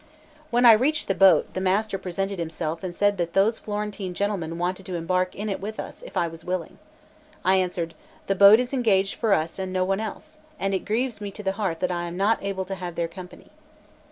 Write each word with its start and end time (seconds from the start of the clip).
When 0.49 0.65
I 0.65 0.71
reached 0.73 1.07
the 1.07 1.13
boat, 1.13 1.53
the 1.53 1.61
master 1.61 1.99
presented 1.99 2.39
himself 2.39 2.83
and 2.83 2.89
said 2.95 3.17
that 3.19 3.33
those 3.33 3.59
Florentine 3.59 4.15
gentlemen 4.15 4.57
wanted 4.57 4.83
to 4.87 4.95
embark 4.95 5.35
in 5.35 5.47
it 5.47 5.61
with 5.61 5.79
us, 5.79 6.01
if 6.01 6.17
I 6.17 6.27
was 6.27 6.43
willing. 6.43 6.79
I 7.45 7.57
answered: 7.57 7.93
"The 8.25 8.33
boat 8.33 8.59
is 8.59 8.73
engaged 8.73 9.13
for 9.13 9.31
us 9.31 9.59
and 9.59 9.71
no 9.71 9.85
one 9.85 9.99
else, 9.99 10.39
and 10.59 10.73
it 10.73 10.85
grieves 10.85 11.21
me 11.21 11.29
to 11.29 11.43
the 11.43 11.51
heart 11.51 11.81
that 11.81 11.91
I 11.91 12.05
am 12.05 12.17
not 12.17 12.41
able 12.43 12.65
to 12.65 12.73
have 12.81 12.95
their 12.95 13.07
company." 13.07 13.51